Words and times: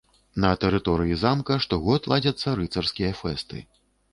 На 0.43 0.49
тэрыторыі 0.63 1.17
замка 1.25 1.59
штогод 1.65 2.09
ладзяцца 2.15 2.57
рыцарскія 2.61 3.11
фэсты. 3.21 3.65